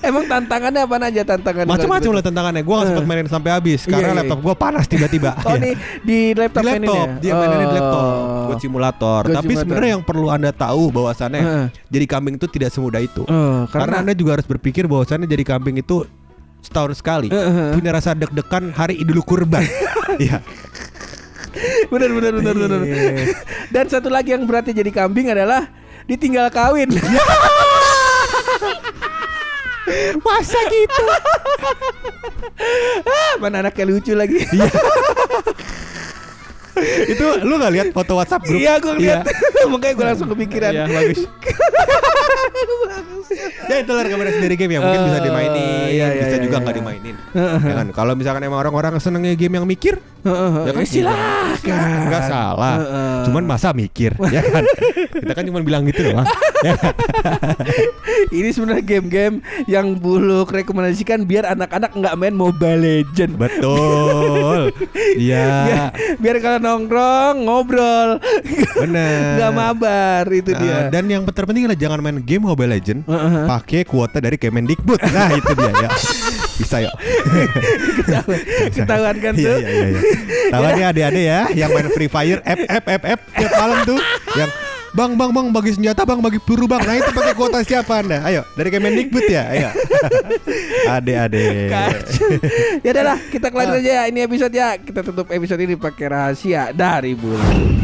Emang 0.00 0.24
tantangannya 0.26 0.80
apa 0.82 0.96
aja 0.98 1.22
tantangan? 1.22 1.64
Macam-macam 1.68 2.10
lah 2.10 2.22
tantangannya. 2.24 2.62
Gue 2.64 2.74
gak 2.74 2.86
sempat 2.90 3.04
mainin 3.04 3.28
sampai 3.28 3.50
habis 3.52 3.80
karena 3.84 3.98
Iya, 4.00 4.08
iya. 4.08 4.18
laptop 4.24 4.38
gue 4.42 4.54
panas 4.56 4.84
tiba-tiba. 4.88 5.30
Oh 5.46 5.54
Iya. 5.54 5.62
nih 5.62 5.74
di 6.02 6.18
laptop, 6.34 6.62
di 6.62 6.66
laptop, 6.66 6.96
maininnya? 7.06 7.20
dia 7.20 7.32
maininnya 7.36 7.66
di 7.68 7.76
laptop 7.76 8.02
Oh. 8.04 8.44
buat 8.48 8.58
simulator. 8.58 9.20
Tapi 9.28 9.52
sebenarnya 9.54 9.90
yang 9.94 10.04
perlu 10.04 10.26
anda 10.28 10.50
tahu 10.50 10.82
bahwasannya 10.90 11.40
Heeh. 11.40 11.66
jadi 11.92 12.04
kambing 12.08 12.34
itu 12.40 12.46
tidak 12.48 12.70
semudah 12.72 13.00
itu. 13.00 13.22
Oh, 13.24 13.68
karena, 13.68 14.00
anda 14.02 14.12
juga 14.12 14.40
harus 14.40 14.46
berpikir 14.46 14.88
bahwasannya 14.88 15.28
jadi 15.28 15.44
kambing 15.46 15.78
itu 15.78 16.02
setahun 16.64 16.96
sekali 16.96 17.28
Heeh. 17.28 17.76
punya 17.76 17.92
rasa 17.92 18.16
deg-degan 18.16 18.72
hari 18.72 18.96
idul 18.96 19.20
kurban. 19.20 19.62
Iya. 20.14 20.38
benar 21.90 22.10
benar 22.10 22.32
benar 22.38 22.54
benar. 22.54 22.80
Iya. 22.86 23.34
Dan 23.70 23.84
satu 23.90 24.06
lagi 24.06 24.30
yang 24.30 24.46
berarti 24.46 24.70
jadi 24.70 24.90
kambing 24.90 25.26
adalah 25.30 25.66
ditinggal 26.06 26.50
kawin. 26.50 26.90
Masa 30.20 30.58
gitu? 30.68 31.04
Ah, 33.04 33.34
Mana 33.42 33.60
anaknya 33.60 33.84
lucu 33.84 34.16
lagi. 34.16 34.40
Iya. 34.48 34.68
itu 37.14 37.26
lu 37.46 37.54
gak 37.54 37.72
lihat 37.72 37.88
foto 37.94 38.18
WhatsApp 38.18 38.42
grup? 38.42 38.58
Iya 38.58 38.82
gue 38.82 38.92
lihat. 38.98 39.22
Makanya 39.72 39.94
gue 39.94 40.06
langsung 40.06 40.28
kepikiran. 40.32 40.72
Iya, 40.72 40.84
bagus. 40.88 41.20
ya 43.68 43.76
itu 43.82 43.92
lah 43.92 44.02
rekomendasi 44.04 44.38
dari 44.40 44.56
game 44.56 44.72
ya 44.76 44.80
mungkin 44.80 45.00
bisa 45.10 45.18
Eh, 45.18 45.24
dimainin, 45.24 45.88
iya, 45.90 46.06
iya, 46.12 46.22
bisa 46.28 46.36
iya, 46.36 46.44
juga 46.44 46.56
iya. 46.58 46.64
nggak 46.64 46.76
dimainin. 46.76 47.16
Ya 47.64 47.74
kan? 47.76 47.86
Kalau 47.92 48.12
misalkan 48.16 48.42
emang 48.44 48.60
orang-orang 48.60 48.98
senengnya 49.00 49.34
game 49.36 49.54
yang 49.58 49.66
mikir, 49.68 50.00
ya 50.24 50.72
kan 50.72 50.84
silakan. 50.84 52.00
nggak 52.08 52.22
salah. 52.24 52.76
Cuman 53.24 53.44
masa 53.44 53.70
mikir, 53.70 54.16
ya 54.34 54.42
kan? 54.42 54.64
Kita 55.14 55.32
kan 55.32 55.44
cuma 55.44 55.60
bilang 55.60 55.84
gitu 55.84 56.00
doang. 56.06 56.24
ya 56.60 56.74
kan? 56.74 56.94
Ini 58.34 58.48
sebenarnya 58.50 58.82
game-game 58.82 59.36
yang 59.64 59.94
buluk 59.94 60.48
rekomendasikan 60.50 61.22
biar 61.22 61.44
anak-anak 61.46 61.92
nggak 61.92 62.14
main 62.14 62.34
Mobile 62.34 62.80
Legend. 62.80 63.36
Betul. 63.36 64.60
Iya. 65.14 65.46
Biar, 65.64 65.88
biar 66.18 66.36
kalau 66.40 66.58
nongkrong 66.58 67.36
ngobrol 67.40 68.18
Bener. 68.76 69.38
nggak 69.38 69.52
mabar 69.52 70.24
itu 70.26 70.50
Nah, 70.50 70.60
dia. 70.60 70.76
dan 70.88 71.04
yang 71.06 71.22
terpenting 71.26 71.66
adalah 71.66 71.78
jangan 71.78 71.98
main 72.00 72.18
game 72.18 72.42
Mobile 72.42 72.72
Legend 72.72 73.06
pakai 73.46 73.82
kuota 73.84 74.18
dari 74.18 74.34
Kemendikbud. 74.34 74.98
Nah, 75.00 75.30
itu 75.32 75.52
dia 75.54 75.70
ya. 75.76 75.88
Bisa 76.54 76.76
yuk. 76.84 76.94
Ketahuan 78.74 79.16
kan 79.18 79.32
Iya 79.34 79.42
tuh. 79.42 79.58
iya 79.58 79.70
iya. 79.70 79.86
iya. 79.90 80.00
Tahu 80.54 80.62
nih 80.64 80.84
adik-adik 80.86 81.24
ya 81.24 81.40
yang 81.54 81.70
main 81.74 81.88
Free 81.90 82.10
Fire 82.10 82.40
F 82.44 82.60
F 82.68 82.84
F 82.86 83.02
F 83.02 83.20
tiap 83.34 83.52
malam 83.58 83.78
tuh 83.82 83.98
yang 84.38 84.50
Bang, 84.94 85.18
bang, 85.18 85.34
bang, 85.34 85.50
bagi 85.50 85.74
senjata, 85.74 86.06
bang, 86.06 86.22
bagi 86.22 86.38
peluru, 86.38 86.70
bang. 86.70 86.78
Nah 86.86 86.94
itu 86.94 87.10
pakai 87.10 87.34
kuota 87.34 87.66
siapa 87.66 87.98
anda? 87.98 88.22
Ayo, 88.22 88.46
dari 88.54 88.70
Kemendikbud 88.70 89.26
ya, 89.26 89.50
ayo. 89.50 89.74
Ade-ade. 90.86 91.66
Kacau. 91.66 92.30
ya 92.78 92.90
udah 92.94 93.02
lah, 93.02 93.18
kita 93.26 93.50
kelar 93.50 93.74
aja 93.74 93.90
ya 93.90 94.02
ini 94.06 94.22
episode 94.22 94.54
ya. 94.54 94.78
Kita 94.78 95.02
tutup 95.02 95.34
episode 95.34 95.58
ini 95.66 95.74
pakai 95.74 96.14
rahasia 96.14 96.70
dari 96.70 97.18
bulan. 97.18 97.74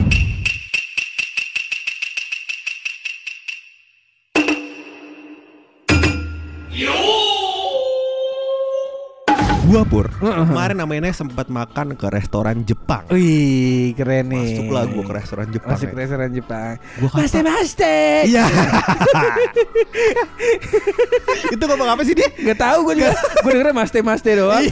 Gua 9.71 9.87
pur, 9.87 10.11
kemarin 10.19 10.75
namanya 10.75 11.15
sempat 11.15 11.47
makan 11.47 11.95
ke 11.95 12.07
restoran 12.11 12.67
Jepang. 12.67 13.07
Wih, 13.15 13.95
keren 13.95 14.27
nih. 14.27 14.59
Masuklah 14.59 14.83
gua 14.91 15.03
ke 15.07 15.13
restoran 15.15 15.47
Jepang. 15.55 15.79
Masuk 15.79 15.87
ya. 15.87 15.93
ke 15.95 15.99
restoran 16.03 16.31
Jepang. 16.35 16.75
Gua 16.99 17.07
kata- 17.07 17.23
Maste 17.23 17.41
maste. 17.47 17.97
Iya. 18.27 18.45
itu 21.55 21.63
ngomong 21.63 21.87
apa 21.87 22.03
sih 22.03 22.19
dia? 22.19 22.27
Gak 22.51 22.59
tahu 22.59 22.79
gue 22.91 22.95
juga. 22.99 23.15
gue 23.15 23.51
dengernya 23.55 23.75
maste 23.75 23.99
maste 24.03 24.31
doang. 24.35 24.65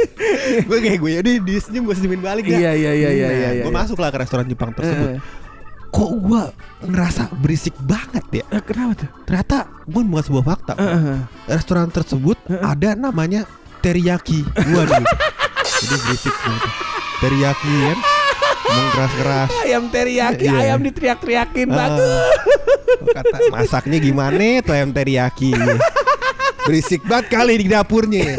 gue 0.68 0.78
kayak 0.80 0.98
gue 0.98 1.10
ya, 1.12 1.20
dia, 1.20 1.36
dia 1.36 1.60
senyum 1.60 1.84
gue 1.84 1.94
senyumin 2.00 2.24
balik 2.24 2.48
ya. 2.48 2.56
Iya, 2.56 2.72
iya, 2.72 2.92
iya, 2.96 3.10
iya, 3.12 3.28
iya, 3.28 3.48
iya. 3.60 3.62
Gue 3.68 3.72
masuk 3.72 4.00
lah 4.00 4.08
ke 4.08 4.24
restoran 4.24 4.48
Jepang 4.48 4.72
tersebut. 4.72 5.20
Kok 5.90 6.12
gue 6.22 6.42
ngerasa 6.86 7.34
berisik 7.42 7.74
banget 7.82 8.22
ya? 8.30 8.44
eh, 8.56 8.62
kenapa 8.62 9.04
tuh? 9.04 9.08
Ternyata 9.26 9.68
gue 9.84 10.00
bukan 10.00 10.24
sebuah 10.24 10.44
fakta. 10.48 10.72
Eh. 10.78 11.18
Restoran 11.50 11.92
tersebut 11.92 12.40
ada 12.48 12.96
namanya 12.96 13.44
teriyaki. 13.80 14.44
Waduh. 14.70 15.02
Jadi 15.80 15.96
berisik. 15.98 16.34
Teriyaki 17.18 17.72
kan. 17.82 17.98
Ngomong 18.60 18.88
keras-keras. 18.94 19.50
Ayam 19.66 19.84
teriyaki, 19.90 20.46
Iya. 20.46 20.54
ayam 20.62 20.78
diteriak-teriakin 20.80 21.68
Ah. 21.68 21.76
bagus. 21.76 22.12
Kata 23.10 23.36
masaknya 23.50 23.98
gimana 23.98 24.62
tuh 24.62 24.72
ayam 24.72 24.90
teriyaki. 24.92 25.50
Berisik 26.62 27.02
banget 27.02 27.26
kali 27.32 27.58
di 27.58 27.66
dapurnya. 27.66 28.36